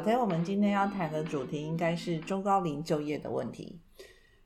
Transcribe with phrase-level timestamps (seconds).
[0.00, 0.16] 我是薛软，我是小推。
[0.16, 3.78] 小推，我们今天要谈的主题应该是中高龄就业的问题。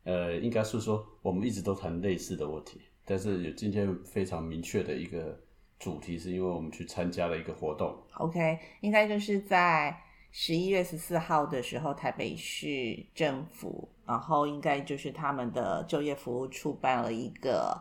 [0.04, 5.39] 呃，应该是说我们一直都谈类似的问题，但是有今天非常明确的一个
[5.79, 7.96] 主题，是因为我们去参加了一个活动。
[8.14, 9.96] OK，应该就是在
[10.32, 17.81] 十一月十四号的时候，台北市政府，然后应该就是他们的就业服务处办了一个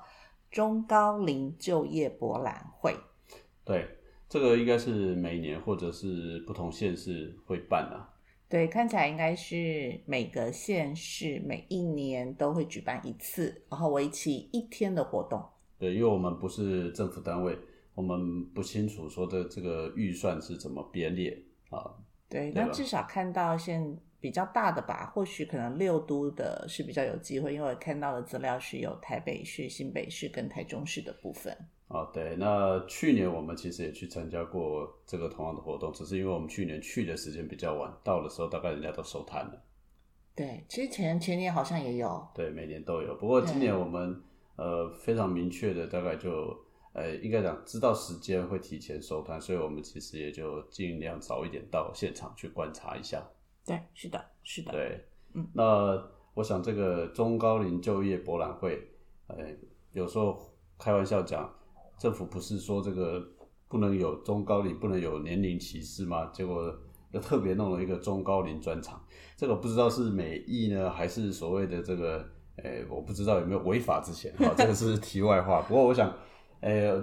[0.52, 2.96] 中高龄就业博览会。
[3.66, 3.88] 对，
[4.34, 8.10] 这个应该是每年或者是不同县市会办啊。
[8.50, 15.40] 对，看起来应该是每个县市每一年都会举办一次，然后为期一天的活动。
[15.78, 17.56] 对，因为我们不是政府单位，
[17.94, 21.38] 我们不清楚说的这个预算是怎么编列
[21.70, 21.94] 啊。
[22.28, 31.56] 对，对那至少看到现比较大的吧，或许可能六都的是比较有机会，因为我看到的资料是有台北市、新北市跟台中市的部分。
[31.88, 39.62] 啊，对，那去年我们其实也去参加过这个同样的活动，只是因为我们去年去的时间比较晚，到的时候大概人家都收摊了。
[40.36, 43.14] 对，其实前前年好像也有，对，每年都有。
[43.16, 44.20] 不过今年我们
[44.56, 46.58] 呃非常明确的，大概就
[46.94, 53.24] 呃应该讲知道时间会提前收摊，所以我们其实也就尽量早一点到现场去观察一下。
[53.64, 56.04] 对，是的，是的，对，嗯，那
[56.34, 58.82] 我想这个中高龄就业博览会，
[59.28, 59.38] 呃，
[59.92, 61.48] 有时候开玩笑讲，
[62.04, 63.26] 政府不是说这个
[63.70, 66.30] 不能有中高龄，不能有年龄歧视吗？
[66.34, 66.78] 结果
[67.14, 69.02] 又特别弄了一个中高龄专场，
[69.38, 72.18] 这个不知道是美意呢，还是所谓的这个，
[72.58, 75.62] 呃，我不知道有没有违法之前，哈， 这个是题外话。
[75.62, 76.14] 不过我想，
[76.60, 77.02] 呃，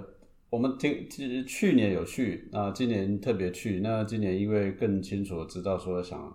[0.51, 6.31] 我们听其实去年有去，那今年特别去，那今年因为更清楚知道说想。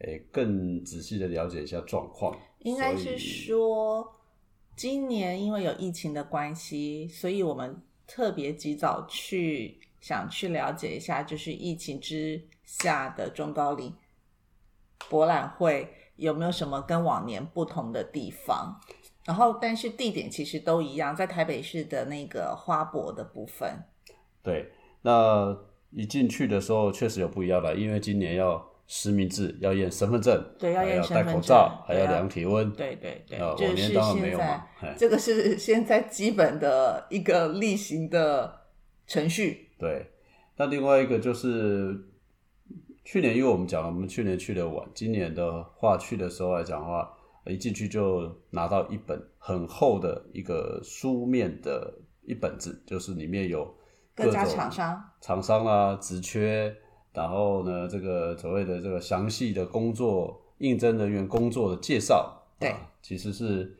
[0.00, 4.06] 诶，更仔细的了解一下状况，应该是说
[4.76, 13.94] 今年因为有疫情的关系，所以我们特别及早去想去了解一下，就是疫情之下的中高龄
[15.08, 18.80] 博览会有没有什么跟往年不同的地方。
[19.24, 23.82] 然后，但是地点其实都一样，在台北市的那个花博的部分。
[24.42, 24.70] 对，
[25.00, 25.56] 那
[25.90, 34.88] 一进去的时候确实有不一样的，因为今年要实名制，要验身份证，对要验还要戴身份证口罩，还要量体温，对对对，往年当然没有嘛，嘿。
[34.98, 38.60] 这个是 现在基本的一个例行的
[39.06, 39.70] 程序。
[39.78, 40.06] 对，
[40.56, 41.98] 那另外一个就是
[43.04, 47.10] 去年，因为我们讲了，我们去年去的晚，今年的话去的时候来讲的话，
[47.46, 53.74] 一进去就拿到一本很厚的一个书面的一本子，就是里面有
[54.14, 55.04] 各家厂商。
[55.20, 56.74] 厂商啦、职缺，
[57.14, 63.78] 然后呢，这个所谓的这个详细的工作应征人员工作的介绍，对啊，其实是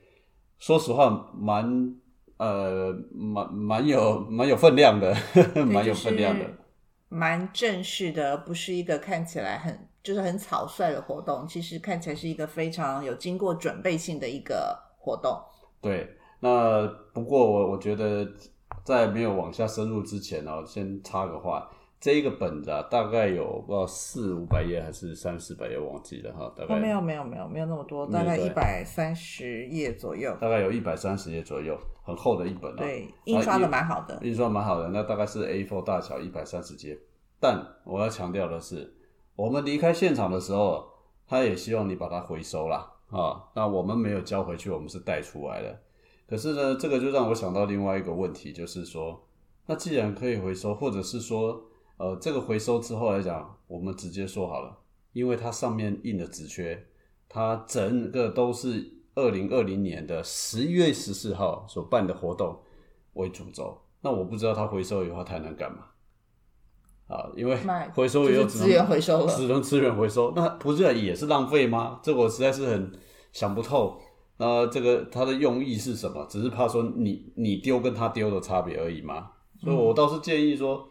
[0.59, 1.95] 说实话蛮
[2.37, 5.15] 呃蛮蛮有蛮有分量的，
[5.67, 6.45] 蛮有分量的。
[6.47, 6.59] 就是
[7.09, 15.41] 蛮正式的，不是一个看起来很就是很草率的活动，其实看起来是一个非常有经过准备性的一个活动。
[15.81, 18.27] 对，那不过我我觉得
[18.84, 21.71] 在没有往下深入之前呢、先插个话，
[22.04, 30.37] 这一个本子啊，大概有不知道四五百页还是三四百页，忘记了哈，大概、哦，没有没有没有没有那么多，大概一百三十页左右。
[30.38, 32.76] 大概有一百三十页左右，很厚的一本啊。
[32.76, 34.19] 对，印刷的蛮好的。
[34.20, 36.94] 印刷蛮好的，那大概是 A4 大小，一百三十页。
[37.41, 38.94] 但我要强调的是，
[39.34, 40.86] 我们离开现场的时候，
[41.26, 43.42] 他也希望你把它回收啦啊。
[43.54, 45.81] 那我们没有交回去，我们是带出来的。
[46.28, 49.26] 可是呢，这个就让我想到另外一个问题，就是说，
[49.65, 51.65] 那既然可以回收，或者是说，
[52.04, 54.76] 呃，这个回收之后来讲，我们直接说好了，
[55.15, 56.87] 因为它上面印的纸缺，
[57.31, 62.60] 它整个都是二零二零年的十一月十四号所办的活动
[63.15, 63.81] 为主轴。
[64.03, 65.78] 那我不知道它回收以后它能干嘛
[67.06, 67.32] 啊？
[67.34, 72.00] 因为卖回收以后资源回收了只能资源回收，那不是也是浪费吗？
[72.03, 72.92] 这我实在是很
[73.33, 73.98] 想不透。
[74.36, 76.27] 那这个它的用意是什么？
[76.28, 79.30] 只是怕说你你丢跟他丢的差别而已吗？
[79.59, 80.86] 所以我倒是建议说，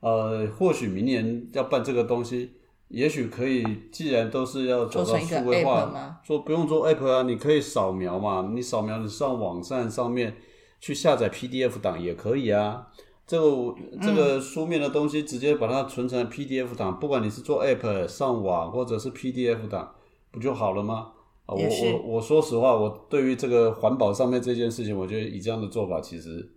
[0.00, 2.52] 呃，或许明年要办这个东西，
[2.88, 10.36] 也许可以，既然都是要走到数位化，说不用做 app 啊，你可以扫描嘛，你扫描你上网站上面
[10.80, 12.88] 去下载 PDF 档也可以啊。
[13.26, 19.94] 这个这个书面的东西直接把它存成 PDF 档，不管你是做 app 上网或者是 PDF 档，
[20.30, 21.12] 不就好了吗？
[21.44, 26.48] 啊，我我我说实话，我对于这个环保上面这件事情，我觉得以这样的做法，其实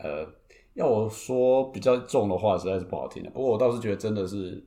[0.00, 0.24] 呃，
[0.74, 3.30] 要我说比较重的话，实在是不好听的。
[3.30, 4.64] 不过我倒是觉得真的是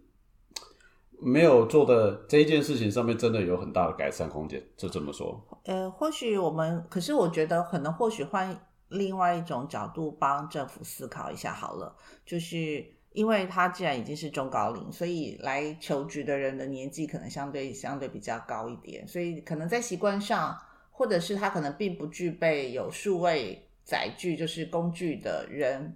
[1.20, 5.42] 没有做的这一件事情上面，真的有很大的改善空间，就这么说。
[5.64, 8.56] 呃，或许我们，可是我觉得可能或许换
[8.90, 20.56] 另外一种角度帮政府思考一下好了，就是因为他既然已经是中高龄，所以来求职的人的年纪可能相对相对比较高一点，所以可能在习惯上，
[20.92, 25.96] 或者是他可能并不具备有数位载具就是工具的人。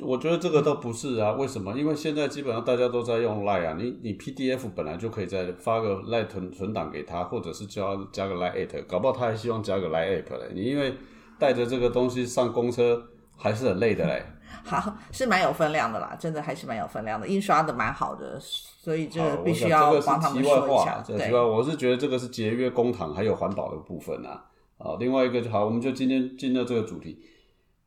[0.00, 1.76] 我觉得这个都不是啊，为什么？
[1.76, 7.82] 因为现在基本上大家都在用 Line 啊，你你 PDF 本来就可以再发个 Line 存存档给他，或者是加
[8.12, 10.50] 加个 Line at，搞不好他还希望加个 Line app 嘞。
[10.54, 10.94] 你因为
[11.38, 13.02] 带着这个东西上公车
[13.36, 14.22] 还是很累的嘞。
[14.64, 21.02] 好，是蛮有分量的啦，真的还是蛮有分量的，印刷的蛮好的，所以这必须要想帮他们说一下。
[21.06, 24.44] 对这个题外，我是觉得这个是节约公帑还有环保的部分啊。
[24.78, 27.20] 啊，另外一个就好，我们就今天进到这个主题。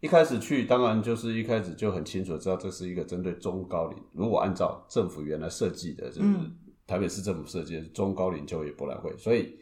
[0.02, 3.98] 一开始去，当然就是一开始就很清楚知道这是一个针对中高龄。
[4.14, 6.52] 如果按照政府原来设计的，就是嗯
[6.88, 9.56] 台北市政府设计的中高龄就业博览会，所以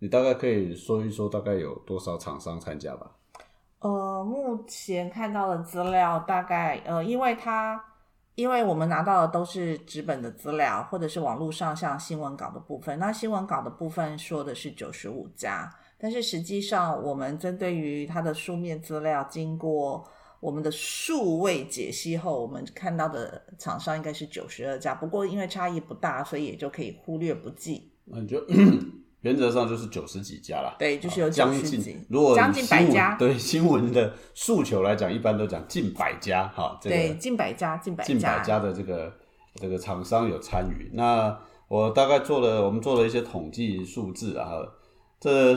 [0.00, 3.10] 你大概可以说一说，大概有多少厂商参加吧？
[3.78, 7.80] 呃，目前看到的资料大概呃，因为它
[8.34, 12.98] 因为我们拿到的都是纸本的资料，或者是网络上像新闻稿的部分。
[12.98, 20.04] 那新闻稿的部分说的是九十五家，但是实际上我们针对于它的书面资料，经过
[20.40, 24.94] 我们的数位解析后，我们看到的厂商应该是九十二家。
[24.94, 27.90] 不过因为差异不大，所以也就可以忽略不计。
[28.04, 28.40] 那你就
[29.22, 30.76] 原则上就是九十几家啦。
[30.78, 33.16] 对，就是有啊将近，，如果将近百家。
[33.18, 36.78] 对新闻的诉求来讲，一般都讲近百家哈。
[36.80, 39.12] 这个对，近百家，近百近百家的这个
[39.54, 40.90] 这个厂商有参与。
[40.92, 44.60] 那我大概做了，我们做了一些统计数字啊，
[45.18, 45.56] 这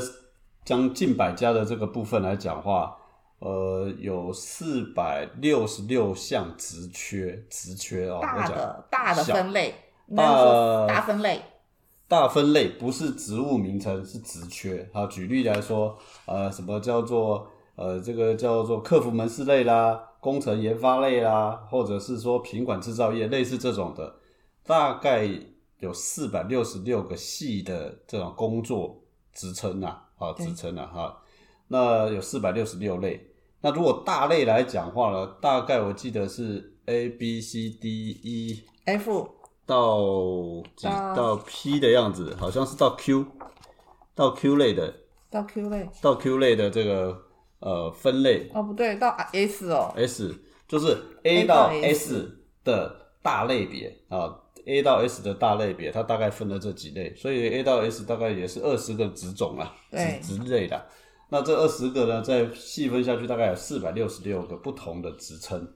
[0.69, 2.95] 将近百家的这个部分来讲话，
[3.39, 9.73] 呃，有四百六十六项职缺，职缺哦，我大的大的分类，
[10.15, 11.41] 大大分类。
[12.07, 14.87] 大分类不是职务名称，是职缺。
[14.93, 24.13] 好，举例来说，呃，什么叫做呃这个叫做客服门市类啦、工程研发类啦，或者是说品管制造业类似这种的，
[24.67, 25.27] 大概
[25.79, 29.01] 有四百六十六个系的这种工作
[29.33, 31.17] 职称啊，啊对职称啊哈。
[31.67, 33.25] 那有四百六十六类。
[33.61, 39.29] 那如果大类来讲话呢，大概我记得是 A B C D E F
[39.65, 39.99] 到
[40.75, 43.25] 几到到 P 的样子，好像是到 Q，
[44.15, 44.93] 到 Q 类的，
[45.29, 47.21] 到 Q 类到 Q 类的这个
[47.59, 50.33] 呃分类哦，不对，到 S 哦，S，
[50.67, 54.33] 就是 A 到 S 的大类别啊
[54.69, 60.85] ，A 到 S 的大类别，它大概分了这几类，所以 A 到 S 大概也是二十个职种啦，对职职类的。
[61.31, 65.67] 那这二十个呢，再细分下去，大概有四百六十六个不同的职称。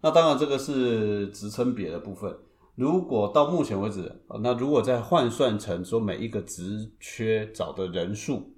[0.00, 2.34] 那当然，这个是职称别的部分。
[2.76, 8.52] 如果到目前为止，呃那如果再换算成说每一个职缺找的人数，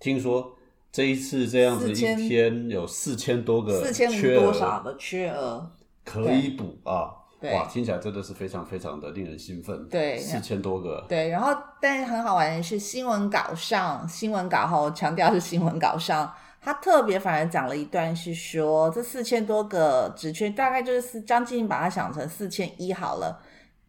[0.00, 0.52] 听说
[0.92, 5.70] 这一次这样子一4000天有四千多个四千零缺多少的缺额？
[6.04, 7.14] 可以补啊！
[7.44, 9.86] 对哇，听起来真的是非常非常的令人兴奋。
[9.90, 23.38] 对四千多个，对，然后但是很好玩的是，新闻稿上，新闻稿哈，我强调是新闻稿上，他特别反而讲了一段，是说这四千多个职缺，大概就是四将近把它想成四千一好了，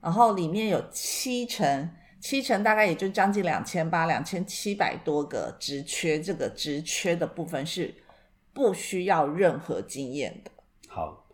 [0.01, 1.89] 然后里面有七成，
[2.20, 7.96] 七成大概也就将近两千八、两千七百多个职缺，这个职缺的部分是
[8.53, 10.51] 不需要任何经验的。
[10.89, 11.25] 好，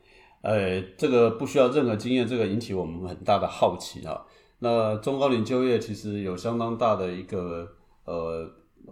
[0.42, 4.22] 呃，这个不需要任何经验，这个引起我们很大的好奇啊。
[4.60, 7.68] 那中高龄就业其实有相当大的一个
[8.06, 8.50] 呃，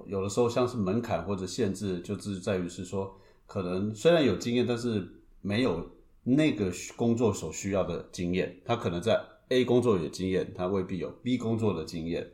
[0.07, 3.15] 有的时候像是门槛或者限制，就是在于是说，
[3.45, 5.07] 可能虽然有经验，但是
[5.41, 5.87] 没有
[6.23, 12.27] 那个工作所需要的经验，他可能在 A 工作有经验，他未必有 B 工作的经验。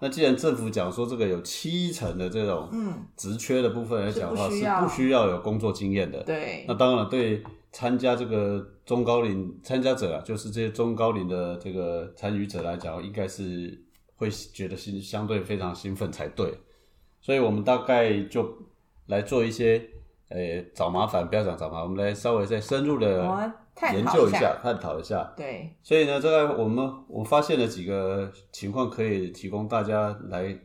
[0.00, 6.22] 那既然政府讲说这个有七成的这种嗯，职缺的部分来讲的话，是不需要有工作经验的。
[6.24, 7.42] 对那当然，对
[7.74, 13.76] 参加这个中高龄参加者啊，就是这些中高龄的这个参与者来讲，应该是
[14.14, 16.56] 会觉得兴相对非常兴奋才对。
[17.20, 18.48] 所以我们大概就
[19.06, 19.82] 来做一些，
[20.28, 23.52] 呃，找麻烦不要讲找麻烦，我们来稍微再深入的
[23.92, 25.34] 研究一下、探讨一下。
[25.36, 30.56] 对，所以呢，这个我们我发现了几个情况，可以提供大家来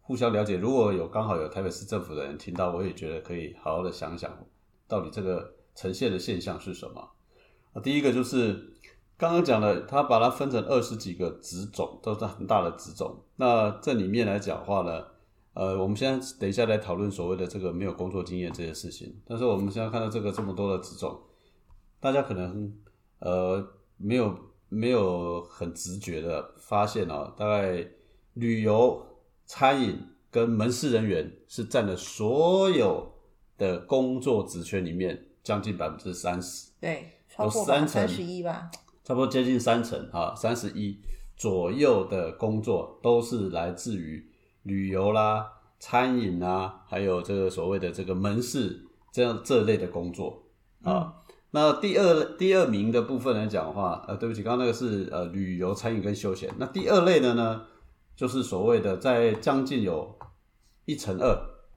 [0.00, 0.56] 互相了解。
[0.56, 4.36] 如果有刚好有台北市政府的人听到，我也觉得可以好好的想想，
[4.88, 7.00] 到底这个呈现的现象是什么。
[7.72, 8.72] 啊，第一个就是
[9.16, 13.16] 刚刚讲的，他把它分成二十几个职种，都是很大的职种。
[13.36, 15.04] 那这里面来讲话呢，
[15.54, 19.14] 呃，我们现在等一下来讨论所谓的这个没有工作经验这些事情。
[19.26, 21.20] 但是我们现在看到这个这么多的职种，
[22.00, 22.72] 大家可能
[23.18, 23.64] 呃
[23.96, 24.36] 没有
[24.68, 27.86] 没有很直觉的发现哦，大概
[28.34, 29.04] 旅游、
[29.44, 29.98] 餐饮
[30.30, 33.12] 跟门市人员是占了所有
[33.58, 36.70] 的工作职缺里面将近百分之三十。
[36.80, 38.70] 对，超过三成三十一吧。
[39.02, 41.00] 差不多接近三成啊，三十一
[41.36, 44.24] 左右的工作都是来自于
[44.62, 50.42] 旅游啦、餐饮啦，还有这个所谓的这个门市这样这类的工作
[50.82, 51.14] 啊。
[51.52, 56.48] 那第二第二名的部分来讲的话，呃，对不起，刚刚那个是呃旅游、餐饮跟休闲。
[56.58, 57.62] 那第二类的呢，
[58.14, 60.16] 就是所谓的在将近有
[60.84, 61.26] 一成二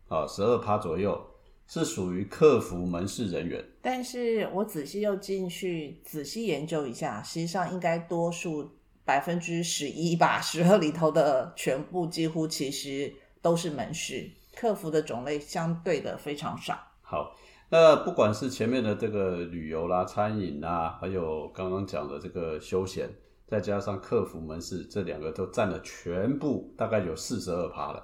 [0.10, 1.20] 啊，十二趴左右，
[1.68, 3.64] 是属于客服门市人员。
[3.82, 8.70] 但是我仔细又进去仔细研究一下，实际上应该多数
[9.06, 16.80] 百分之十一吧，十二里头的全部几乎其实都是门市，客服的种类相对的非常少。
[17.02, 17.36] 好，
[17.70, 23.10] 那不管是前面的这个旅游啦、餐饮啦，还有刚刚讲的这个休闲，
[23.46, 28.04] 再加上客服门市，这两个都占了全部，大概有四十二趴了，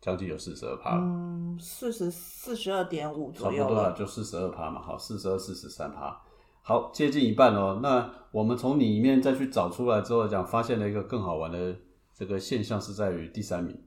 [0.00, 1.02] 将近有四十二趴了。
[1.02, 3.90] 嗯，四十四十二点五差不多。
[3.92, 6.20] 就四十二趴嘛，好，四十二、四十三趴，
[6.62, 7.80] 好，接近一半哦。
[7.82, 11.76] 那我们从里面再去找出来之后讲，发现了一个更好玩的
[12.14, 13.78] 这个现象是在于第三名，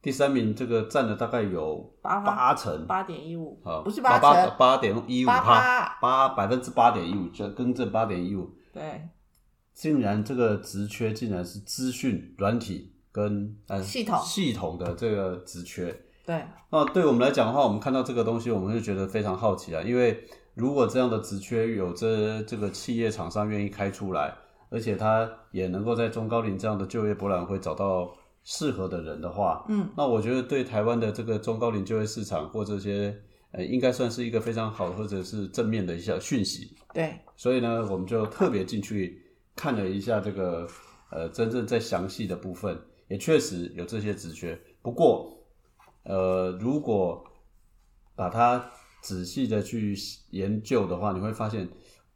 [0.00, 5.98] 第三名这个占了大概有八八成，八点一五啊，，不是八八成，八点一五趴。
[6.00, 9.06] 八百分之八点一五，就更正八点一五，对，
[9.74, 14.20] 竟然这个职缺竟然是资讯软体跟呃系统。
[14.22, 15.94] 系统的这个职缺。
[16.24, 20.22] 对，那对我们来讲的话，我们看到这个东西，我们就觉得非常好奇啊，因为
[20.54, 24.32] 如果这样的职缺有这这个企业厂商愿意开出来，
[24.68, 28.14] 而且他也能够在中高龄这样的就业博览会找到
[28.44, 33.14] 适合的人的话，嗯，那我觉得对台湾的这个中高龄就业市场或这些
[33.52, 36.76] 呃，应该算是一个非常好或者是正面的一些讯息。
[36.94, 39.20] 对，所以呢，我们就特别进去
[39.56, 40.68] 看了一下这个
[41.10, 44.56] 呃真正在详细的部分，也确实有这些职缺。
[44.80, 45.36] 不过，
[46.04, 47.24] 呃，如果
[48.14, 48.70] 把它
[49.02, 49.96] 仔细的去
[50.30, 51.68] 研究的话，你会发现，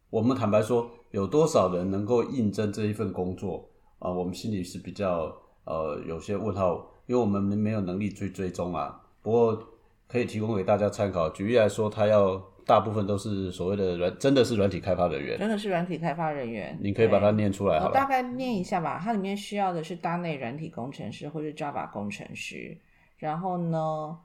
[0.09, 9.03] 我们坦白说，有多少人能够应征这一份工作啊、我们心里是比较呃有些问号，因为我们没有能力去追踪啊。
[9.21, 9.61] 不过
[10.09, 11.29] 可以提供给大家参考。
[11.31, 15.39] 举例来说，他要大部分都是所谓的软，真的是软体开发人员。
[15.39, 16.79] 真的是软体开发人员。
[16.81, 22.77] 你可以把它念出来好大概念一下吧，它里面需要的是大内软体工程师或是 Java 工程师。
[23.17, 24.19] 然后呢，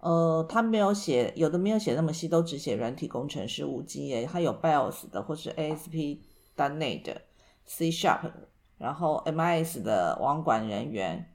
[0.00, 6.18] 呃，他没有写，有的没有写那么细，都只写软体工程师五 G 耶，他有 BIOS 的或是 ASP
[6.54, 7.20] 单内的
[7.64, 8.30] C Sharp，
[8.78, 11.26] 然后 MIS 的网管人员，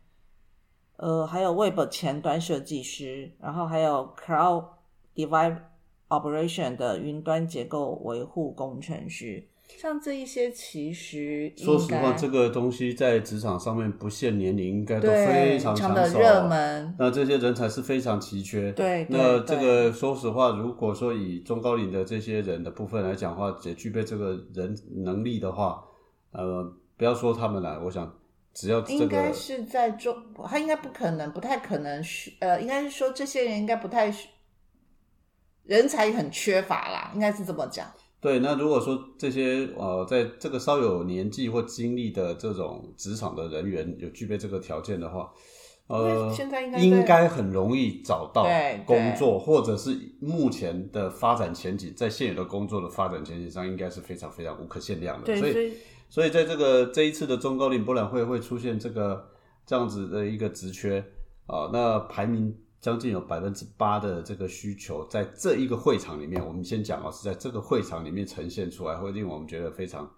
[1.01, 4.65] 呃，还有 Web 前端设计师，然后还有 Cloud
[5.15, 5.57] Device
[6.09, 9.47] Operation 的云端结构维护工程师。
[9.79, 15.95] 像这一些，其实说实话，这个东西在职场上面不限年龄，应该都非常抢手。
[15.95, 18.71] 的热门，那这些人才是非常奇缺。
[18.73, 25.83] 对对那这个说实话，如果说以中高龄的这些人的部分来讲的话，也具备这个人能力的话，
[26.31, 28.13] 呃，不要说他们了，我想
[28.53, 30.15] 只要这应该是在中，
[30.47, 34.27] 他应该不可能，不太可能需，呃，应该是说这些人应该不太需
[35.63, 37.89] 人才很缺乏啦，应该是这么讲。
[38.19, 45.31] 对，那如果说这些呃，在这个稍有年纪或经历的这种职场的人员有具备这个条件的话，
[45.87, 55.25] 呃，现在应该应该很容易找到对工作，或者是目前的发展前景，在现有的工作的发展前景上，应该是非常非常无可限量的。
[55.25, 55.73] 对，所以，
[56.11, 59.29] 所以在这个这一次的中高龄博览会会出现这个
[59.65, 61.03] 这样子的一个职缺
[61.47, 70.09] 啊、那排名将近有百分之八的这个需求，在这一个会场里面，我们先讲哦，是在这个会场里面呈现出来，会令我们觉得非常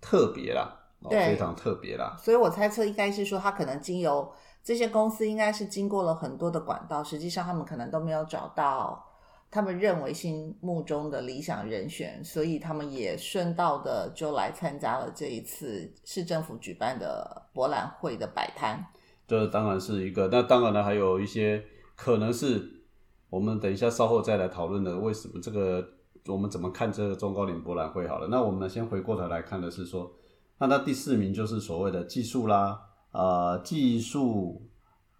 [0.00, 2.16] 特别啦，哦，对非常特别啦。
[2.18, 4.30] 所以我猜测应该是说，他可能经由
[4.62, 9.04] 这些公司，应该是经过了很多的管道，实际上他们可能都没有找到
[9.50, 18.80] 他们认为心目中的理想人选，所以他们也顺道的就来参加了这一次市政府举办的博览会的摆摊。
[19.26, 21.64] 这当然是一个，那当然了，还有一些
[21.96, 22.62] 可能是
[23.28, 25.84] 我们等一下稍后再来讨论的，为什么这个
[26.26, 28.28] 我们怎么看这个中高龄博览会好了。
[28.28, 30.12] 那我们呢，先回过头来看的是说，
[30.58, 32.80] 那那第四名就是所谓的技术啦，
[33.10, 34.62] 呃，技术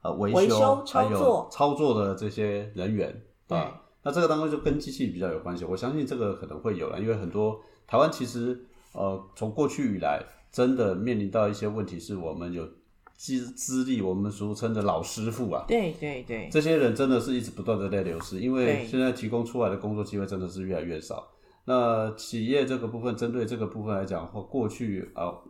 [0.03, 3.80] 呃维维修还有操作操作的这些人员对啊。
[4.03, 8.59] 那这个当中就跟机器比较有关系，我相信这个可能会有了，因为很多台湾其实
[8.93, 12.67] 呃从过去以来真的面临到一些问题，是我们有
[13.17, 21.29] 资资历，我们俗称的老师傅啊，对对对，这些人真的是一直不断的在流失，因为对现在提供出来的工作机会真的是越来越少。
[21.67, 25.43] 那企业这个部分，针对这个部分来讲，或过去啊、呃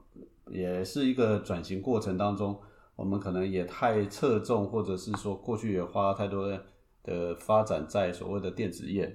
[0.51, 2.59] 也是一个转型过程当中，
[2.97, 6.61] 我们可能也太侧重，或者是说过去也花太多的
[7.11, 9.13] 的发展在所谓的电子业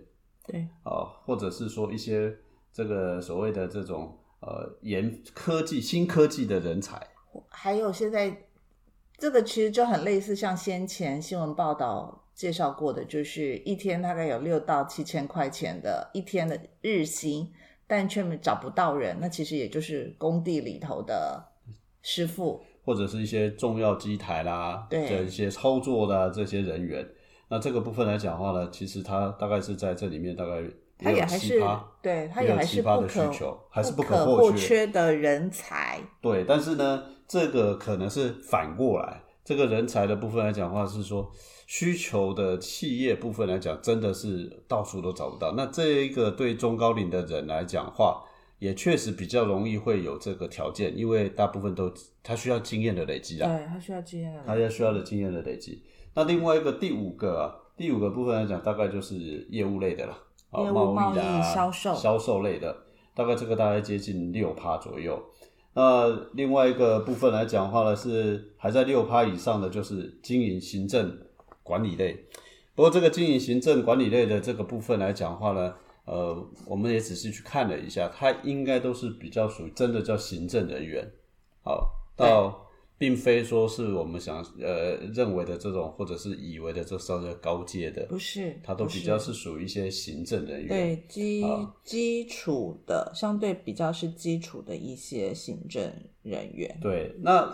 [0.47, 2.31] 对啊、或者是说一些
[2.71, 7.01] 这个所谓的这种呃研科技新科技的人才。
[7.49, 8.45] 还有现在
[9.17, 17.51] 这个其实就很类似，像先前新闻报道介绍过的，就是一天大概有六到七千块钱的一天的日薪，
[17.87, 19.17] 但却找不到人。
[19.19, 21.43] 那其实也就是工地里头的
[22.03, 27.03] 师傅，或者是一些重要机台啦，对这一些操作的这些人员。
[27.55, 30.61] 那这个部分来讲的话呢，其实它大概是在这里面大概
[30.97, 36.01] 他也还是7%对他也有也还是不可的需求还是不不可或缺的人才。
[36.19, 41.31] 对，但是呢，这个可能是反过来，这个人才的部分来讲的话是说，
[41.65, 45.53] 需求的企业部分来讲，真的是到处都找不到。
[45.55, 48.21] 那这一个对中高龄的人来讲话，
[48.59, 51.93] 也确实比较容易会有这个条件，因为大部分都
[52.23, 55.83] 他需要经验的累积啊，对他需要经验的他要需要的经验的累积。
[56.13, 60.17] 那另外一个第五个啊，第五个部分来讲，大概就是业务类的了，
[60.51, 62.75] 啊，业务贸贸易啊、销售销售类的，
[63.13, 65.21] 大概这个大概接近六趴左右。
[65.73, 71.19] 那另外一个部分来讲的话呢，是还在六趴以上的，就是经营、行政、
[71.63, 72.17] 管理类。
[72.73, 75.73] 不过这个经营、行政、管理类的这个部分来讲的话呢，
[76.05, 81.03] 呃，我们也仔细去看了一下，他应该都是比较属于真的叫行政人员，
[81.63, 82.63] 好，到
[82.95, 90.67] 并非说是我们想呃认为的这种，或者是以为的这稍微高阶的，不是，他都比较是属于一些行政人员。
[90.67, 96.79] 对基啊基础的，相对比较是基础的一些行政人员。
[96.79, 97.51] 对，那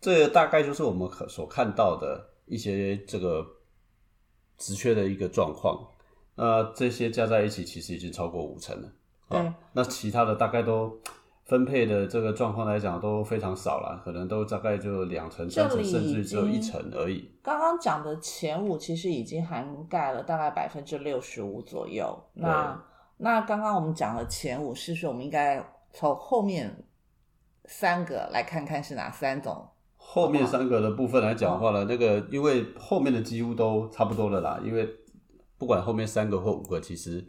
[0.00, 3.44] 这大概就是我们可所看到的一些这个
[4.56, 5.88] 职缺的一个状况。
[6.34, 8.88] 那这些加在一起，其实已经超过五成了。
[9.28, 10.92] 对啊，那其他的大概都
[11.44, 17.30] 分配的这个状况来讲都非常少了，可能都大概就两成、三成，甚至只有一成而已。
[17.42, 22.16] 刚刚讲的前五其实已经涵盖了大概百分之六十五左右。
[22.34, 22.80] 那
[23.16, 25.62] 那刚刚我们讲了前五，是不是我们应该
[25.92, 26.84] 从后面
[27.66, 29.68] 三个来看看是哪三种？
[29.96, 34.88] 后面三个的部分来讲的话呢，那个因为后面的几乎都差不多了啦，因为
[35.60, 37.22] 不管后面三个或五个，其实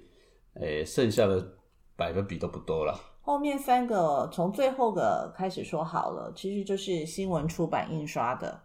[0.53, 1.45] 诶、剩下的
[1.97, 2.97] 百分比都不多了。
[3.19, 8.57] 后面三个从最后个开始说好了，其实就是新闻出版印刷的，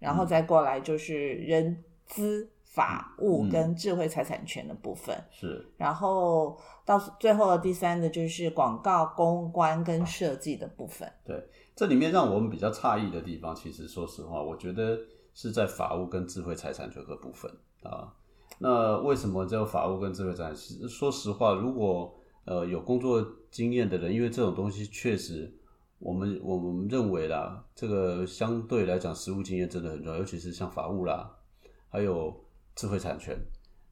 [0.00, 11.08] 然后再过来就是人资、法务嗯跟智慧财产权的部分，是，然后到最后的第三个就是广告公关跟设计的部分。
[11.24, 11.40] 对
[11.76, 14.98] 这里面让我们比较诧异的地方，其实说实话，我觉得
[15.34, 17.48] 是在法务跟智慧财产权的部分
[17.84, 18.12] 啊。
[18.58, 20.54] 那为什么叫法务跟智慧财产？
[20.54, 22.14] 其实说实话，如果
[22.44, 25.52] 呃有工作经验的人，因为这种东西确实，
[25.98, 31.30] 我们我们认为啦，这个相对来讲，实务经验真的很重要，尤其是像法务啦，
[31.88, 32.34] 还有
[32.74, 33.36] 智慧产权，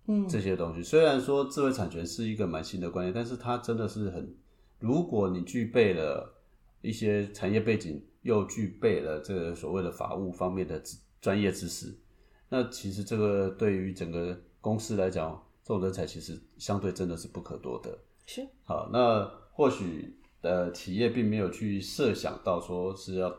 [0.06, 0.82] 嗯，这些东西。
[0.82, 4.34] 虽然说智慧产权是一个蛮新的观念，但是它真的是很，
[4.78, 6.34] 如果你具备了
[6.80, 11.92] 一些产业背景，又具备了这个所谓的法务方面的知专业知识，
[12.48, 17.98] 那其实这个对于整个公司来讲，这种人才其实相对真的是不可多得。
[18.24, 23.34] 是好，那或许呃企业并没有去设想到说是要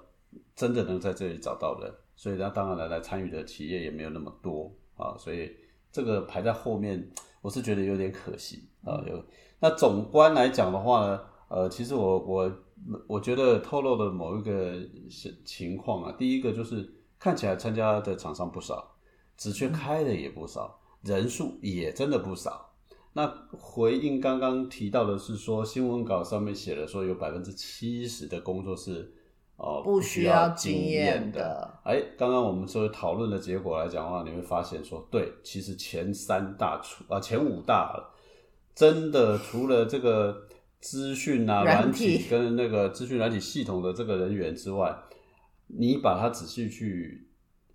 [0.55, 5.51] 真的能在这里找到人，所以那当然来来参与的企业也没有那么多啊，所以
[5.91, 7.09] 这个排在后面，
[7.41, 9.01] 我是觉得有点可惜啊。
[9.07, 9.23] 有
[9.59, 12.51] 那总观来讲的话呢，呃，其实我我
[13.07, 14.77] 我觉得透露的某一个
[15.45, 18.95] 情况啊，第一个就是看起来参加的厂商不少，
[19.37, 22.71] 职缺开的也不少，人数也真的不少。
[23.13, 29.13] 那回应刚刚提到的是说，新闻稿上面写了说有百分之七十的工作是
[29.57, 31.39] 呃不需需要经经验的。
[31.39, 31.79] 的。
[31.83, 38.03] 哎，刚刚我们说讨论的结果来讲的话，你会发现说，对，其实前三大除啊前五大
[38.73, 40.47] 真的除了这个
[40.79, 44.91] 资讯啊软体跟那个资讯软体系统的这个人员之外，
[45.67, 47.27] 你把它仔细去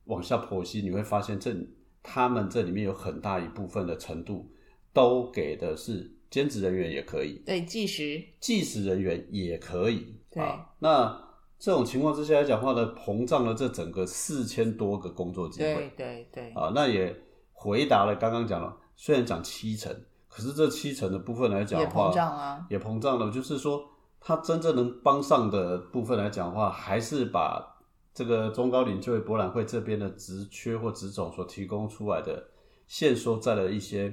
[0.06, 1.54] 往下剖析，你会发现这
[2.02, 4.50] 他们这里面有很大一部分的程度
[4.92, 10.14] 都给的是兼职人员也可以，对，计时计时人员也可以。
[10.30, 10.42] 对。
[10.42, 11.24] 啊，那
[11.58, 15.92] 这种情况之下来讲话呢，膨胀了这整个四千多个工作机对会。
[15.96, 17.14] 对对，啊，那也
[17.52, 19.92] 回答了刚刚讲了，虽然讲七成，
[20.28, 22.66] 可是这七成的部分来讲的话，膨胀啊。
[22.70, 23.84] 也膨胀了，就是说
[24.20, 27.77] 它真正能帮上的部分来讲的话，还是把
[28.18, 32.44] 这个中高龄就业博览会这边的职缺或职种所提供出来的
[32.88, 34.12] 限缩在了一些，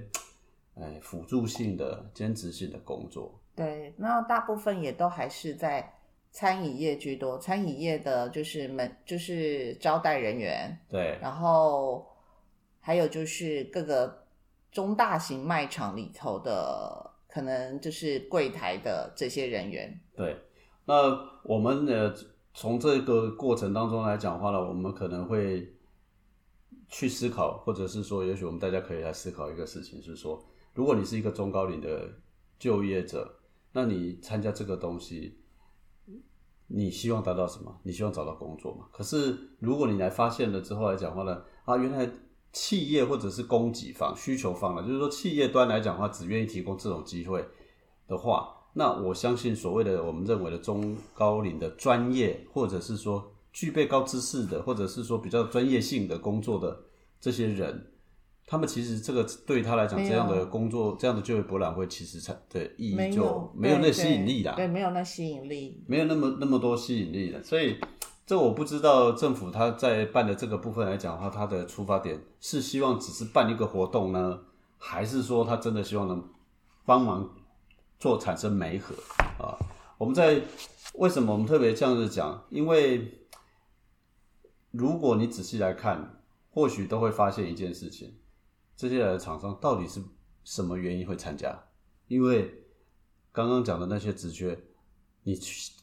[0.75, 3.41] 哎，辅助性的、兼职性的工作。
[3.55, 5.91] 对，那大部分也都还是在
[6.29, 12.05] 餐饮业居多，餐饮业的就是门就是招待人员，对，然后
[12.79, 14.27] 还有就是各个
[14.71, 19.99] 中大型卖场里头的可能就是柜台的这些人员。
[20.15, 20.37] 对，
[20.85, 20.93] 那
[21.43, 22.13] 我们呢，
[22.57, 25.75] 从这个过程当中来讲话呢，我们可能会
[26.87, 30.41] 去思考，或者是说，也许我们大家可以来思考一个事情，是说，
[30.73, 32.09] 如果你是一个中高龄的
[32.57, 33.39] 就业者，
[33.73, 35.37] 那你参加这个东西，
[36.67, 37.77] 你希望达到什么？
[37.83, 38.87] 你希望找到工作嘛？
[38.93, 42.09] 可是如果你来发现了之后来讲话呢，啊，原来
[42.53, 47.45] 企业或者是供给方、需求方呢，就是说企业端来讲的话，只愿意提供这种机会
[48.07, 56.77] 的话，那我相信所谓的我们认为的中高龄的专业，或者是说具备高知识的，或者是说比较专业性的工作的
[57.21, 57.87] 这些人，
[58.45, 64.53] 他们其实这个对他来讲，这样的工作、这样的就业博览会，其实才的意义就没有那吸引力啦。
[64.57, 65.81] 对，没有那吸引力。
[65.87, 67.77] 没有那么那么多吸引力了，所以
[68.25, 74.41] 这我不知道政府他在办的这个部分来讲的话，他的出发点是希望只是办一个活动呢，
[74.77, 76.21] 还是说他真的希望能
[76.85, 77.29] 帮忙
[78.05, 78.93] 做产生媒合
[79.43, 79.57] 啊？
[79.97, 80.39] 我们在
[80.93, 82.45] 为什么我们特别这样子讲？
[82.51, 83.27] 因为
[84.69, 88.15] 如果你仔细来看，或许都会发现一件事情：
[88.75, 90.03] 这些来的厂商到底是
[90.43, 91.59] 什么原因会参加？
[92.07, 92.53] 因为
[93.31, 94.55] 刚刚讲的那些职缺，
[95.23, 95.33] 你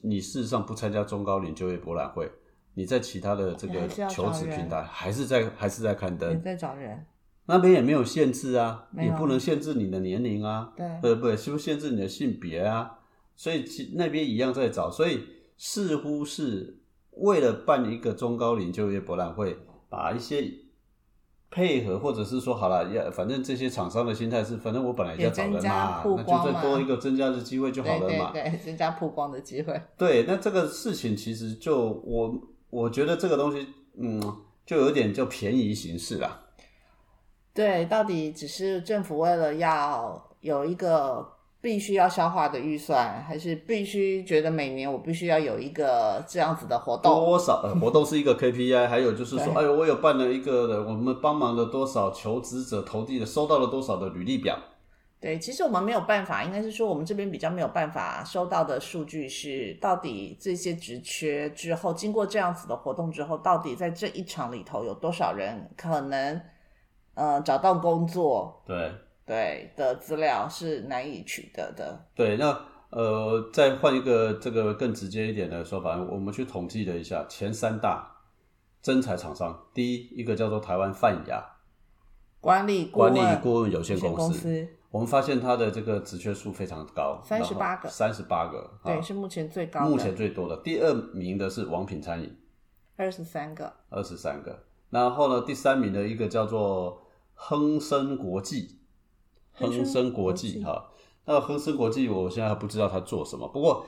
[0.03, 2.31] 你事实上不参加中高龄就业博览会，
[2.75, 7.05] 你在其他的这个求职平台还是在还是在刊也登，在找人，
[7.47, 11.37] 那边也没有限制啊，也不能限制你的年龄啊，对对不对？
[11.37, 12.99] 是不是限制你的性别啊？
[13.35, 15.21] 所以其那边一样在找，所以
[15.57, 16.79] 似乎是
[17.13, 19.57] 为了办一个中高龄就业博览会，
[19.89, 20.45] 把一些
[21.51, 28.31] 配合，或者是说好了，要反正这些厂商的心态是，反正我本来就要找人嘛，那就再多一个增加的机会就好对对了嘛。
[28.33, 29.79] 对，增加曝光的机会。
[29.99, 33.67] 对，那这个事情其实就我我觉得这个东西，
[33.99, 34.23] 嗯，
[34.65, 36.41] 就有点就便宜行事啦。
[37.55, 41.27] 对，到底只是政府为了要有一个
[41.61, 47.15] 必须要消化的预算，还是必须觉得每年我必须要有一个这样子的活动？
[47.15, 54.59] 多少呃活动是一个 KPI，还有就是说，哎呦，我有办了一个，我们帮忙了多少求职者投递的，收到了多少的履历表。
[55.21, 66.41] 对，其实我们没有办法，应该是说我们这边比较没有办法收到的数据是，到底这些职缺之后，经过这样子的活动之后，到底在这一场里头有多少人可能
[67.15, 68.93] 呃找到工作，对
[69.25, 72.07] 对的资料是难以取得的。
[72.15, 72.59] 对，那
[72.91, 78.11] 呃，再换一个这个更直接一点的说法，我们去统计了一下前三大
[78.83, 81.45] 真材厂商，第一一个叫做台湾泛亚
[82.41, 84.69] 管理管理顾问有限公司。
[84.91, 90.55] 我们发现它的这个职缺数非常高，三十八个三十八个，对，啊是目前最高的，目前最多的。
[90.59, 92.37] 第二名的是王品餐饮，
[92.97, 94.65] 二十三个，二十三个。
[94.91, 97.02] 然后呢，第三名的一个叫做
[97.45, 98.79] 亨生国际，
[99.53, 100.91] 亨生国国际际哈。
[101.25, 103.49] 那亨生国际，我现在还不知道他做什么。
[103.49, 103.85] 不过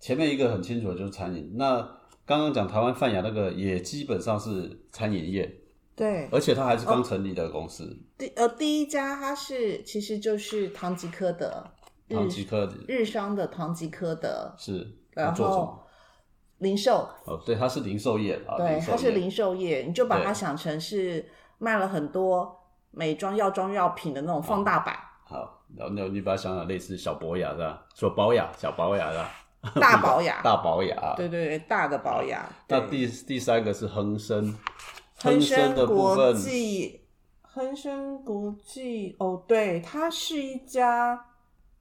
[0.00, 1.52] 前面一个很清楚的就是餐饮。
[1.56, 1.82] 那
[2.24, 5.54] 刚刚讲台湾泛亚那个也基本上是餐饮业，
[5.94, 11.62] 对，而且它还是刚成立的公司，第呃第一家它是其实就是唐吉诃德，
[12.08, 12.72] 日唐吉诃德。
[12.88, 14.54] 日商的唐吉诃德。
[14.56, 15.78] 是然后？
[16.58, 22.63] 零售，哦，对，它是零售业啊，对，它是零售业，你就把它想成是卖了很多
[22.94, 27.82] 美妆药妆药品的那种放大版、好，然后你你把它想想类似小博雅是吧？
[27.94, 29.30] 小宝雅，小宝雅是吧？
[29.80, 31.14] 大保养， 大宝雅。
[31.16, 32.44] 对对对，大的保养。
[32.68, 34.54] 那第第三个是恒生，
[35.22, 37.00] 恒生国际，
[37.40, 41.18] 恒生国际哦，对，它是一家，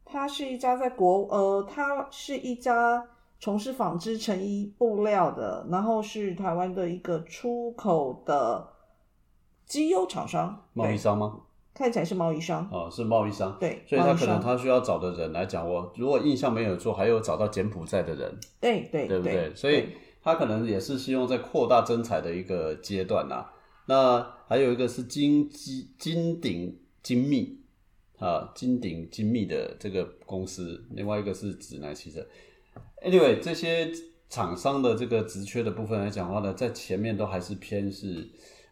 [0.05, 3.05] 它是一家在国呃，它是一家
[3.37, 8.65] 从事纺织成衣布料的，然后是台湾的一个出口的
[9.73, 11.35] 机优厂商，对贸易商吗？
[11.73, 13.57] 看起来是贸易商，哦，是贸易商。
[13.59, 19.51] 对，所以他可能他需要找的人来讲，我如果印象没有错，还有找到柬埔寨的人，对对对不对？
[19.55, 19.87] 所以
[20.21, 23.47] 他可能也是希望在扩大征才的一个阶段呐、
[23.87, 27.59] 那还有一个是金基金鼎精密
[28.19, 32.23] 啊，金鼎精密的这个公司，另外一个是指南汽车。
[33.03, 33.91] Anyway，这些
[34.29, 38.29] 厂商的这个职缺的部分来讲的话呢，在前面都还是偏是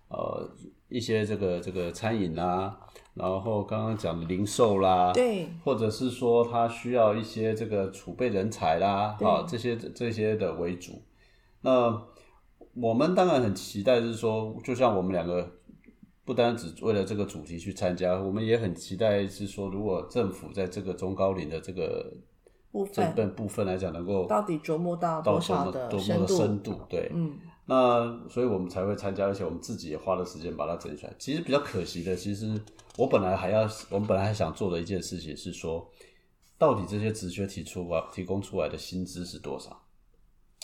[0.08, 0.48] 呃
[0.92, 2.78] 一些这个这个餐饮啦，
[3.14, 11.02] 然后刚刚讲的零售啦，对或者是说他需要一些这个储备人才啦，啊，这些这些的为主。
[11.62, 12.02] 那
[12.76, 15.50] 我们当然很期待，是说，就像我们两个
[16.24, 22.14] 不单只为了这个主题去参加，我们也很期待是说，如果政府在这个中高龄的这个
[22.72, 26.22] 部分部分来讲，能够到底琢磨到到多多少么多么深度？
[26.22, 27.34] 的深度，对，嗯，
[27.74, 31.14] 那所以我们才会参加，而且我们自己也花了时间把它整理出来。
[31.18, 32.62] 其实比较可惜的，其实
[32.98, 35.90] 我本来还要，我们本来还想做的一件事情是说，
[36.58, 39.70] 到底这些职缺提出啊提供出来的薪资是多少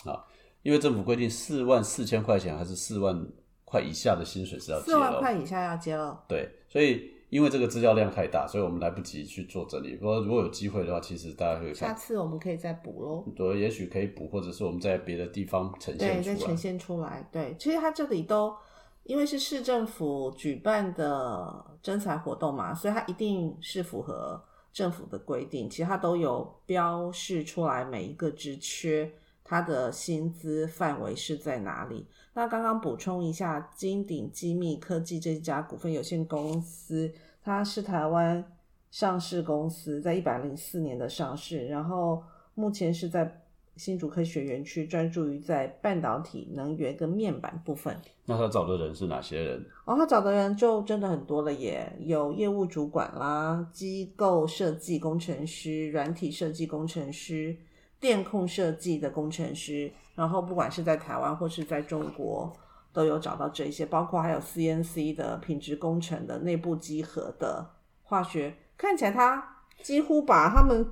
[0.04, 0.26] 啊？
[0.64, 3.26] 因为政府规定四万四千块钱还是四万
[3.64, 6.26] 块以下的薪水是要四万块以下要接了。
[6.28, 9.96] 对，所以因为这个资料量太大，所以我们来不及去做整理。
[9.96, 13.26] 不过如果有机会的话，其实大家会下次我们可以再补喽。
[13.36, 16.22] 对，也许可以补，或者是我们在别的地方呈现出来。
[16.22, 17.30] 对，再呈现出来。
[17.32, 18.56] 对，其实它这里都
[19.04, 25.70] 因为是市政府举办的征才活动嘛，所以它一定是符合政府的规定。
[25.70, 29.12] 其实它都有标示出来每一个职缺。
[29.50, 32.06] 它的薪资范围是在哪里？
[32.38, 38.46] 那刚刚补充一下，金鼎机密科技这家股份有限公司，它是台湾
[38.92, 42.22] 上市公司，在一百零四年的上市，然后
[42.54, 43.42] 目前是在
[43.76, 47.98] 新竹科学园区，专注于在半导体、能源跟面板部分。
[48.26, 49.66] 那他找的人是哪些人？
[49.86, 57.58] 哦，他找的人就真的很多了，耶，有业务主管啦，机构设计工程师、软体设计工程师。
[58.00, 62.52] 电控设计的工程师，然后不管是在台湾或是在中国，
[62.94, 70.86] 都有找到这一些，包括还有 CNC 的品质工程的内部集合的化学，看起来他几乎把他们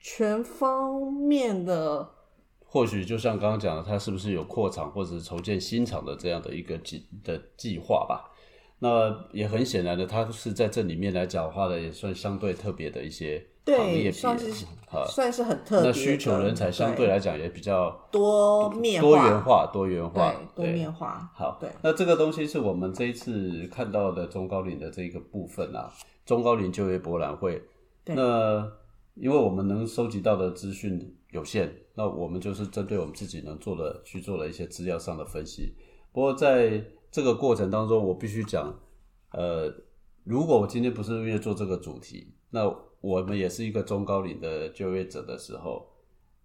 [0.00, 2.10] 全方面的，
[2.64, 8.30] 或许就像刚刚讲的，他是不是有扩厂或者是筹建新厂的这样的一个计的计划吧？
[8.80, 13.44] 那也很显然的，他是在这里面来讲话的，也算相对特别的一些。
[13.64, 14.66] 对，算是
[15.08, 15.90] 算是很特别。
[15.90, 21.30] 那需求人才相对来讲也比较多面多元化，多元化，多面化。
[21.34, 21.70] 好，对。
[21.82, 25.90] 那这个东西是我们这一次看到的中高龄的这个部分啊，
[26.26, 27.62] 中高龄就业博览会。
[28.04, 28.70] 那
[29.14, 35.74] 因为我们能收集到的资讯有限，那我们就是针对我们自己能做的去做了一些资料上的分析。
[36.12, 38.78] 不过在这个过程当中，我必须讲，
[39.32, 39.72] 呃，
[40.24, 45.84] 如果我今天不是因为做这个主题，那我们也是一个中高龄的就业者的时候，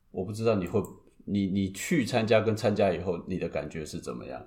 [0.09, 0.81] 我不知道你会，
[1.25, 4.43] 你你去参加跟参加以后，你的感觉是怎么样？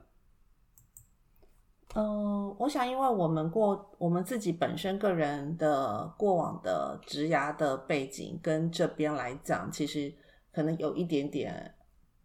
[1.95, 10.13] 嗯，我想，因为我们过我们自己本身个人的过往的职涯的背景跟这边来讲，其实
[10.53, 11.73] 可能有一点点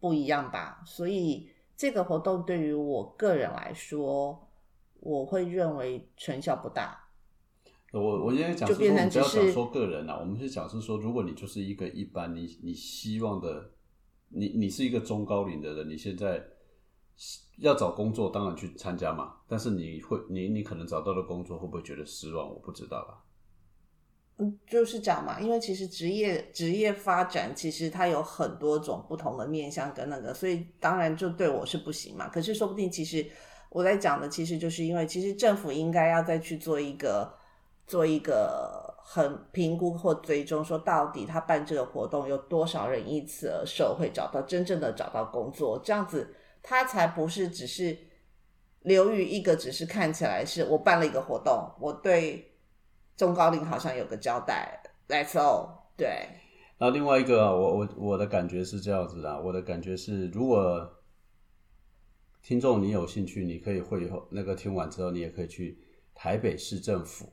[0.00, 4.50] 不一样吧，所以这个活动对于我个人来说，
[4.98, 7.07] 我会认为成效不大。
[7.90, 13.70] 我我应该讲是说，不要讲说个人啊，我们是讲是说，如果你就是一个一般，你你希望的，
[14.28, 16.38] 你你是一个中高龄的人，你现在
[17.56, 19.36] 要找工作，当然去参加嘛。
[19.48, 22.46] 但是你会，你你可能找到的工作会不会觉得失望？
[22.46, 23.24] 我不知道啦。
[24.36, 32.28] 嗯，就是讲嘛，因为其实职业职业发展其实它有很多种不同的面向跟那个，所以当然就对我是不行嘛。
[32.28, 33.26] 可是说不定其实
[33.70, 37.37] 我在讲的，其实就是因为其实政府应该要再去做一个。
[37.88, 47.96] 做一个很评估或追踪，说到底他办这个活动有多少人因此而受，会找到真正的找到工作，这样子他才不是只是
[48.82, 52.52] 流于一个只是看起来是我办了一个活动，我对
[53.16, 56.06] 中高龄好像有个交代，Let's all 对。
[56.76, 60.88] 然后另外一个，我我我的感觉是这样子的，我的感觉是，如果
[62.42, 65.82] 听众你有兴趣，你可以会后那个听完之后，你也可以去
[66.14, 67.32] 台北市政府。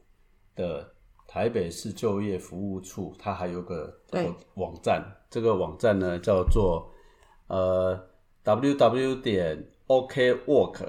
[0.56, 0.94] 的
[1.28, 3.94] 台北市就业服务处，它还有个
[4.56, 6.90] 网站，这个网站呢叫做
[7.48, 8.00] 呃
[8.44, 10.88] w w 点 o k work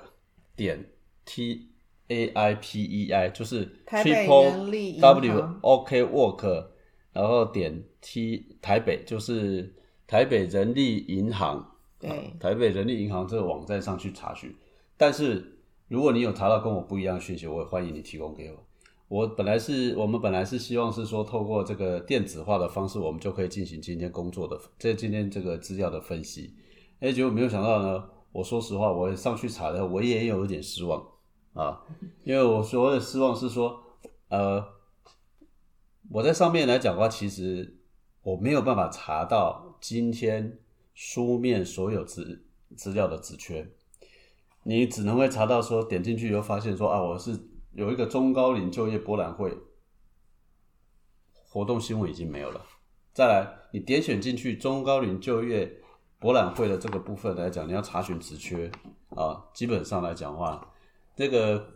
[0.54, 0.88] 点
[1.24, 1.68] t
[2.08, 6.66] a i p e i，就是 triple w o k work，
[7.12, 9.74] 然后点 t 台北就是
[10.06, 11.66] 台北人力银行，
[11.98, 14.54] 对，台北人力银行这个网站上去查询。
[14.96, 18.65] 但是如果你有查到跟我不一样的讯息，我也欢迎你提供给我。
[19.08, 26.56] 我本来是我们本来是希望是说，透过这个电子化的方式，我们就可以进行今天工作的这今天这个资料的分析。
[26.98, 31.06] 哎，结果没有想到呢，我说实话，我上去查的，我也有一点失望
[31.52, 31.80] 啊，
[32.24, 33.80] 因为我所谓的失望是说，
[34.28, 34.64] 呃，
[36.10, 37.78] 我在上面来讲的话，其实
[38.22, 40.58] 我没有办法查到今天
[40.94, 42.44] 书面所有资
[42.76, 43.68] 资料的职缺，
[44.64, 47.38] 你只能会查到说，点进去以后发现说啊，我是。
[47.76, 49.54] 有一个中高龄就业博览会
[51.44, 52.64] 活动新闻已经没有了。
[53.12, 55.70] 再来，你点选进去中高龄就业
[56.18, 58.70] 博览会的这个部分来讲，你要查询职缺
[59.10, 60.66] 啊，基本上来讲的话，
[61.14, 61.66] 这个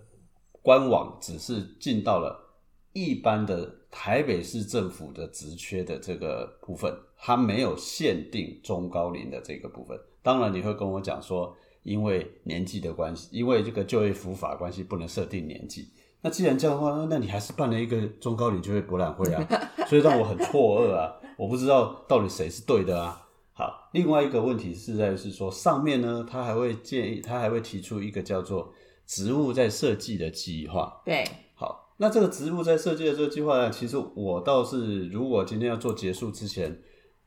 [0.63, 2.57] 官网只是进到了
[2.95, 10.01] 一般的台北市政府的职缺的这个部分，它没有限定中高龄的这个部分。
[10.23, 11.55] 当然，你会跟我讲说。
[11.91, 15.89] 因为年纪的关系，因为这个就业服务法关系，不能设定年纪。
[16.23, 19.45] 那既然这样的话，那你还是办了一个中高龄就业博览会啊，
[19.89, 21.13] 所以让我很错愕啊。
[21.37, 23.27] 我不知道到底谁是对的啊。
[23.53, 28.73] 好，另外一个问题是在是说上面呢，他还会建议，他还会提出一个叫做
[29.07, 31.03] 植物在设计的计划。
[31.05, 31.25] 对，
[31.57, 36.81] 好，那这个植物在设计的这个计划呢，其实我倒是如果今天要做结束之前，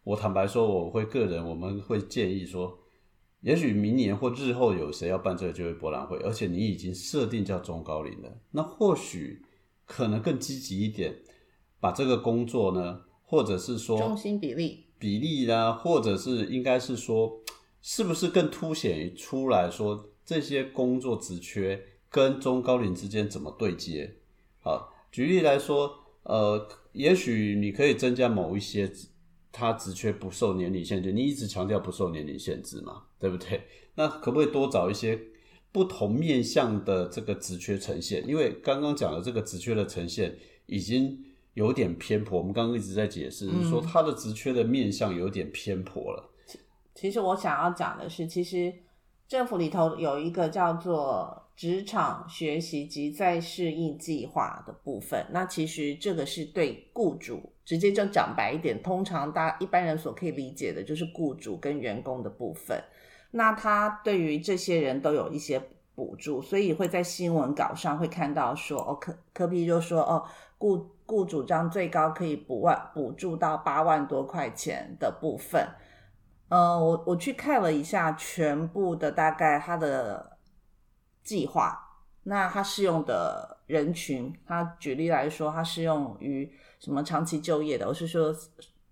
[0.06, 2.80] 我坦白说，我会个人我们会建议说，
[3.44, 9.42] 也许明年或日后有谁要办这个就业博览会，而且你已经设定叫中高龄了，那或许
[9.86, 11.14] 可能更积极一点，
[11.80, 14.86] 把这个工作呢，或者是说中心比例。
[14.98, 17.42] 比例啦，或者是应该是说，
[17.82, 24.16] 是不是更凸显出来说这些工作职缺跟中高龄之间怎么对接？
[24.62, 28.90] 好，举例来说，呃，也许你可以增加某一些，
[29.54, 33.62] 它职缺不受年龄限制，你一直强调不受年龄限制嘛，对不对？
[33.96, 35.18] 那可不可以多找一些
[35.72, 38.28] 不同面向的这个职缺呈现？
[38.28, 40.36] 因为刚刚讲的这个职缺的呈现
[40.66, 41.24] 已经。
[41.56, 46.32] 有点偏颇，我们刚刚一直在解释，是说它的职缺的面向有点偏颇了。
[46.96, 48.74] 其实我想要讲的是，其实
[49.28, 55.26] 政府里头有一个叫做职场学习及再适应计划的部分。
[55.32, 62.82] 那其实这个是对雇主，直接就讲白一点，通常大一般人所可以理解的就是雇主跟员工的部分。
[63.32, 65.62] 那他对于这些人都有一些
[65.96, 70.26] 补助，所以会在新闻稿上会看到说，哦，科科比就说，哦，
[70.58, 70.92] 雇。
[71.06, 75.68] 雇主张最高可以补万补助到八万多块钱的部分，
[76.48, 80.33] 呃，我我去看了一下全部的大概他的
[81.24, 81.80] 计划，
[82.24, 88.36] 那他适用的人群，他举例来说，他适用于什么长期就业的，我是说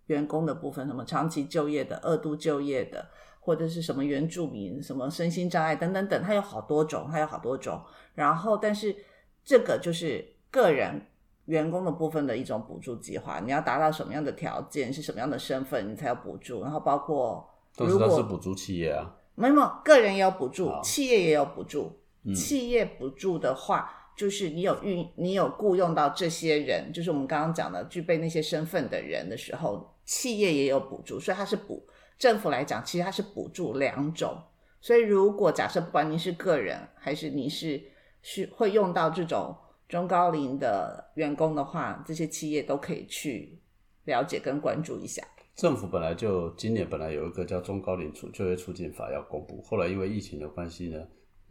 [0.08, 3.08] 员工的部分，什么长期就业的、二度就业的，
[3.40, 7.82] 或者是什么原住民、什么身心障碍等等等，它有好多种，它有好多种。
[8.16, 8.96] 然后，但是
[9.44, 11.06] 这个就是个人。
[11.46, 16.62] 员工的部分的一种补助计划，你要达到什么样的条件，是什么样的身份，你才有补助。
[16.62, 17.46] 然后包括，
[17.78, 21.92] 如果是补助企业啊，没有，个人也有补助，企业也有补助。
[22.36, 31.88] 企业补助的话，就是你有运，你有雇佣到这些人，就是我们刚刚讲的具备那些身份的人的时候，企业也有补助，所以它是补。
[32.18, 34.38] 政府来讲，其实它是补助两种。
[34.80, 37.82] 所以如果假设不管你是个人，还是你是
[38.22, 39.56] 是会用到这种。
[39.90, 43.60] 中高龄的员工的话，这些企业都可以去
[44.06, 45.22] 了解跟关注一下。
[45.54, 50.98] 政府本来就今年本来有一个叫《中高龄促就业促进法》要公布，后来因为疫情的关系呢，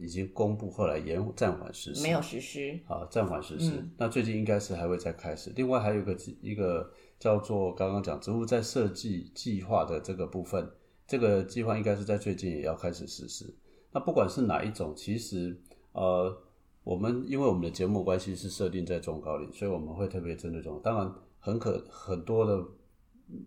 [0.01, 2.79] 已经公布，后来延暂缓实施，没有实施。
[2.87, 3.85] 啊，暂缓实施。
[3.97, 5.53] 那最近应该是还会再开始。
[5.55, 10.69] 另外还有一个一个叫做刚刚讲植物在设计计划的这个部分，
[11.07, 13.53] 这个计划应该是在最近也要开始实施。
[13.91, 15.61] 那不管是哪一种，其实
[15.91, 16.41] 呃。
[16.83, 20.81] 我们因为我们的节目关系是设定在中高龄，所以我们会特别针对这种。
[20.83, 22.59] 当然，很可很多的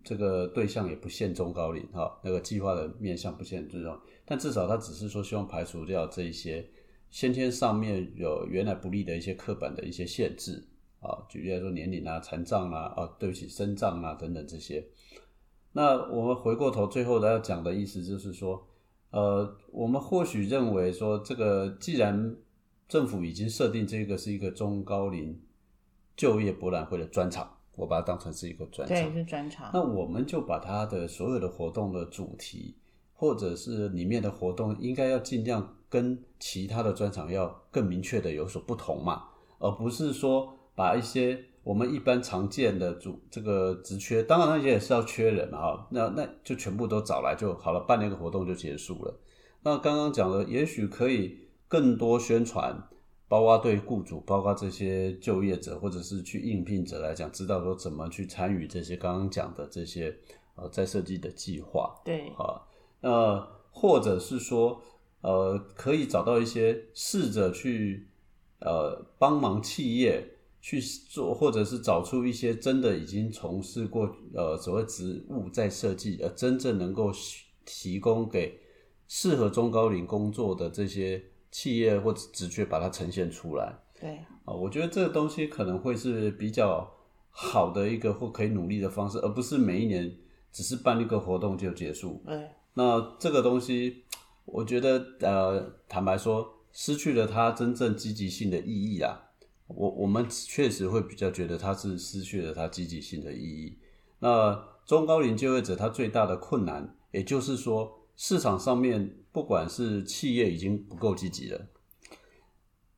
[0.05, 6.67] 这个对象也不限中高龄哈，那个计划的面向不限这种，但至少他只是说希望排除掉这一些
[7.09, 10.67] 先天上面有原来不利的一些刻板的一些限制
[10.99, 14.83] 啊，举例来说年龄啊、残障啊、啊对不起身障啊等等这些。
[15.71, 18.65] 那我们回过头最后要讲的意思就是说，
[19.11, 22.35] 呃，我们或许认为说这个既然
[22.87, 25.39] 政府已经设定这个是一个中高龄
[26.15, 29.69] 就业博览会的专场，我把它当成是一个专场，对，是专场。
[29.73, 32.75] 那我们就把它的所有的活动的主题，
[33.15, 39.23] 或者是里面的活动，应该要尽量跟其他的专场要更明确的有所不同嘛，
[39.59, 49.19] 而不是说把一些我们一般常见的主这个职缺，当然那些也是要缺人嘛，哈，那那就全部都找来就好了，办那个活动就结束了。
[49.63, 51.39] 那刚刚讲的，也许可以。
[51.67, 52.79] 更多宣传，
[53.27, 60.15] 包括对雇主，包括这些就业者或者是去应聘者来讲，知道说怎么去参与这些刚刚讲的这些
[60.55, 61.99] 呃在设计的计划。
[62.05, 62.61] 对啊，
[63.05, 64.81] 那或者是说
[65.21, 68.07] 呃可以找到一些试着去
[68.59, 70.27] 呃帮忙企业
[70.59, 77.11] 去做，或者是找出一些真的已经从事过呃所谓职务在设计，呃真正能够
[77.63, 78.59] 提供给
[79.07, 81.23] 适合中高龄工作的这些。
[81.51, 86.85] 企业或者直觉把它呈现出来，对啊，我觉得这个东西可能会是比较
[87.29, 90.13] 好的一个或可以努力的方式，而不是每一年
[90.51, 92.21] 只是办一个活动就结束。
[92.25, 94.03] 对，那这个东西，
[94.45, 99.31] 我觉得呃，坦白说，失去了它真正积极性的意义啊。
[99.67, 103.79] 我我们确实会比较觉得它是失去了它积极性的意义。
[104.19, 109.17] 那中高龄就业者他最大的困难，也就是说市场上面。
[109.35, 111.67] 不管是企业已经不够积极了，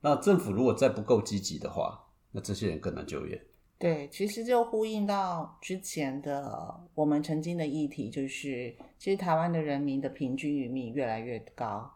[0.01, 3.46] 那政府如果再不够积极的话，那这些人更难就业。
[3.80, 11.88] 对，其实就呼应到之前的我们曾经的议题，就是其实台湾的人民的平均余命越来越高。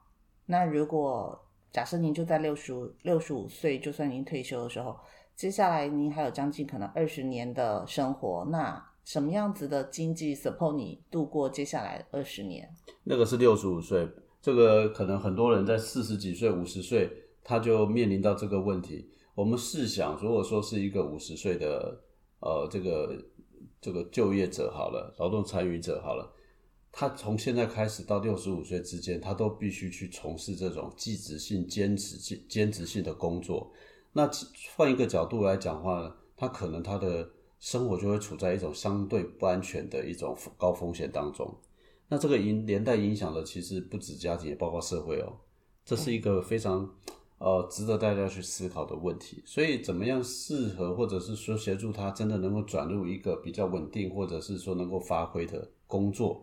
[0.45, 4.95] 那如果假设您就在六十五六十五岁，就算您退休的时候，
[5.36, 12.69] 接下来您还有将近可能二十年的生活，那什么样子的经济 support 你度过接下来二十年？
[13.03, 14.07] 那个是六十五岁，
[14.39, 17.09] 这个可能很多人在四十几岁、五十岁，
[17.43, 19.09] 他就面临到这个问题。
[19.41, 21.99] 我们试想，如果说是一个五十岁的
[22.41, 23.25] 呃这个
[23.81, 26.31] 这个就业者好了，劳动参与者好了，
[26.91, 33.73] 他从现在开始到六十五岁之间，他都必须去从事这种技职性、兼职性、兼职性的工作。
[34.13, 34.29] 那
[34.75, 37.27] 换一个角度来讲话呢，他可能他的
[37.59, 41.51] 生活就会处在一种相对不安全的一种高风险当中。
[42.09, 45.33] 那这个影连带影响的其实不止家庭，也包括社会哦。
[45.83, 46.87] 这是一个非常。
[47.43, 49.41] 呃，值得大家去思考的问题。
[49.47, 56.39] 所以，怎么样适合，或者是说协助他，真的能够转入一个比较稳定，或者是说能够发挥的工作？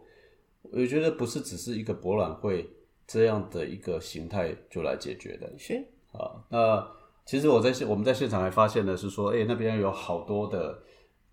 [0.72, 2.68] 我觉得不是只是一个博览会
[3.07, 5.49] 这样的一个形态就来解决的。
[5.57, 5.74] 是
[6.11, 6.84] 啊，那
[7.24, 10.82] 其实我在现我们在现场还发现的是说，哎，那边有好多的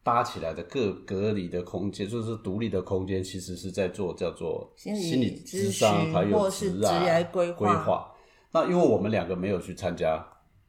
[0.03, 8.11] 搭起来的各隔离的空间，就是独立的空间，其实是在做叫做心理咨商，还有职啊规划。
[8.55, 10.25] 那因为我们两个没有去参加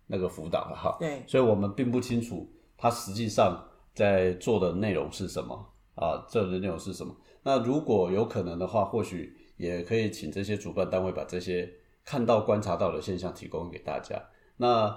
[0.08, 2.44] 那个辅导了哈，对，所以我们并不清楚
[2.76, 3.64] 他实际上
[3.94, 5.54] 在做的内容是什么
[5.94, 7.14] 啊，这的内容是什么？
[7.44, 11.72] 那如果有可能的话，或许也可以请这些主办单位把这些
[12.04, 14.20] 看到、观察到的现象提供给大家。
[14.56, 14.92] 那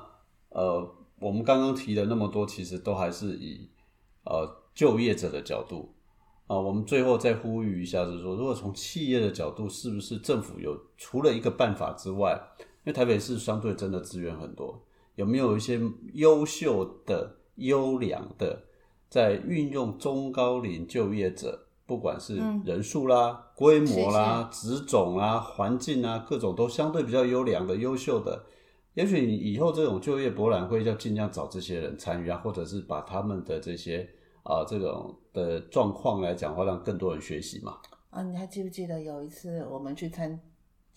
[0.50, 3.70] 呃，我们刚刚提的那么多，其实都还是以
[4.24, 5.94] 呃就业者的角度
[6.48, 6.58] 啊。
[6.58, 12.36] 我们最后再呼吁一下，就是说，如果从企业的角度，是不是政府有除了一个办法之外？
[12.90, 14.82] 因为台北市相对真的资源很多，
[15.14, 15.80] 有没有一些
[16.14, 18.64] 优秀的、优良的，
[19.08, 28.44] 在运用中高龄就业者，不管是人数啦、规模啦、职种啦、环境啊，各种都相对比较优良的、优秀的，
[28.96, 34.10] 也许以后这种就业博览会要尽量找这些人参与啊，或者是把他们的这些
[34.42, 37.78] 啊这种的状况来讲话，让更多人学习嘛。
[38.10, 40.40] 啊，你还记不记得有一次我们去参？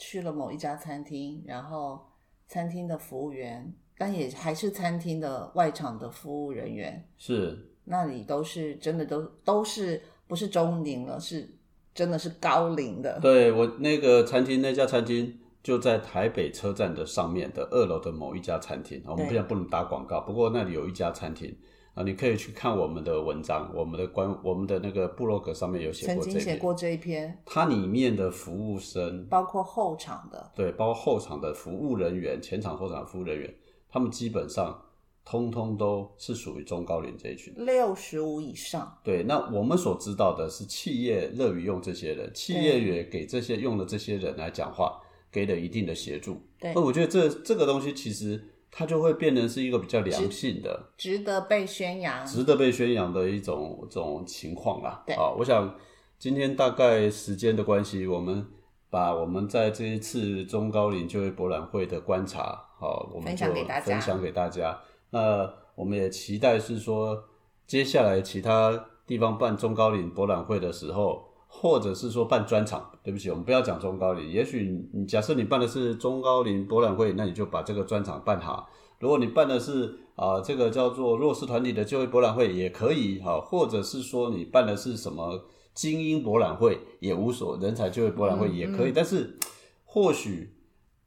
[0.04, 2.04] 去了某一家餐厅，然后
[2.48, 11.48] 餐厅的服务员，但也还是餐厅的外场的服务人员，是那里都是真的都都是不是中龄了，是
[11.94, 13.20] 真的是高龄的。
[13.20, 21.56] 对我那个餐厅那家餐厅就在台北车站的上面的二楼的某一家餐厅，我们现在不能打广告，不过那里有一家餐厅。
[21.94, 27.38] 啊，你可以去看我们的文章，我们的官，我们的那个部落格上面有写过这曾经写过这一篇。
[27.44, 33.54] 它里面的服务生，包括后场的，对，包括后场的服务人员，前场、后场服务人员，
[33.90, 34.82] 他们基本上
[35.22, 38.90] 通通都是属于中高龄这一群，六十五以上。
[39.04, 44.98] 对，那我们所知道的是，企业乐于用这些人，企业也给这些用的这些人来讲话，
[45.30, 46.40] 给了一定的协助。
[46.58, 48.42] 对，那我觉得这这个东西其实。
[48.72, 55.04] 它就会变成是一个比较良性的，值得被宣扬，值得被宣扬的一种这种情况啦。
[55.06, 55.72] 对，啊，我想
[56.18, 58.44] 今天大概时间的关系，我们
[58.88, 63.46] 把我们在这一次中高龄就业博览会的观察，好，我们就
[63.84, 64.80] 分享给大家。
[65.10, 67.22] 那我们也期待是说，
[67.66, 71.28] 接下来其他地方办中高龄博览会的时候。
[71.54, 74.30] 或者是说办专场，对不起，我们不要讲中高龄。
[74.30, 78.70] 也许你假设你办的是中高龄博览会，那你就把这个专场办好。
[79.00, 83.40] 如果你办的是啊这个叫做弱势团体的就业博览会，也可以哈。
[83.40, 85.44] 或者是说你办的是什么
[85.74, 88.92] 精英博览会，也无所人才就业博览会也可以。
[88.94, 89.36] 但是
[89.84, 90.54] 或许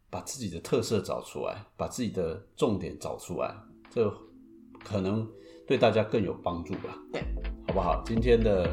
[0.10, 3.56] 把自己的特色找出来，把自己的重点找出来，
[3.90, 4.14] 这
[4.84, 5.26] 可能
[5.66, 7.00] 对大家更有帮助吧？
[7.14, 7.22] 对，
[7.68, 8.04] 好不好？
[8.06, 8.70] 今天的。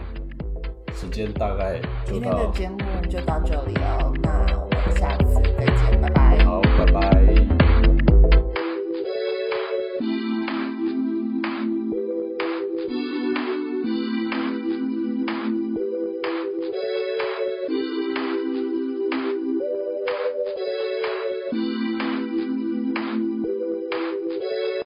[1.03, 2.79] 时间大概今天的节目
[3.11, 5.72] 就到这里了，那我们下次再见。